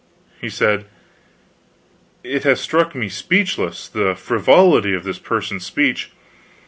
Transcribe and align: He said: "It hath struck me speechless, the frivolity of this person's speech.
He 0.39 0.49
said: 0.49 0.85
"It 2.23 2.41
hath 2.43 2.57
struck 2.57 2.95
me 2.95 3.07
speechless, 3.07 3.87
the 3.87 4.15
frivolity 4.15 4.95
of 4.95 5.03
this 5.03 5.19
person's 5.19 5.63
speech. 5.67 6.09